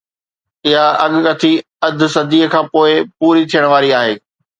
اها 0.67 0.85
اڳڪٿي 1.05 1.53
اڌ 1.87 1.99
صديءَ 2.15 2.51
کان 2.53 2.65
پوءِ 2.73 2.91
پوري 3.19 3.43
ٿيڻ 3.51 3.63
واري 3.73 3.89
آهي. 3.99 4.15